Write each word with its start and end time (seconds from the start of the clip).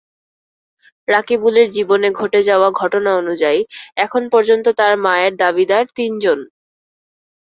রাকিবুলের 1.07 1.67
জীবনে 1.69 2.09
ঘটে 2.11 2.41
যাওয়া 2.43 2.69
ঘটনা 2.81 3.11
অনুযায়ী, 3.15 3.59
এখন 3.97 4.23
পর্যন্ত 4.33 4.65
তার 4.79 4.93
মায়ের 5.05 5.33
দাবিদার 5.37 5.83
তিনজন। 5.97 6.39